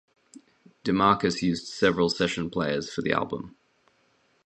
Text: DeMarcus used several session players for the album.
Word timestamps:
DeMarcus 0.83 1.43
used 1.43 1.67
several 1.67 2.09
session 2.09 2.49
players 2.49 2.91
for 2.91 3.03
the 3.03 3.11
album. 3.11 3.55